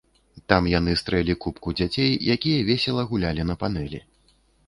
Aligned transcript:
Там 0.51 0.69
яны 0.69 0.93
стрэлі 1.01 1.35
купку 1.43 1.73
дзяцей, 1.79 2.11
якія 2.37 2.65
весела 2.71 3.05
гулялі 3.13 3.47
на 3.53 3.59
панелі. 3.65 3.99